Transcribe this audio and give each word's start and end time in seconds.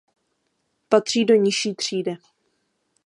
Patří 0.89 1.25
do 1.25 1.35
nižší 1.35 1.73
třídy. 1.75 2.15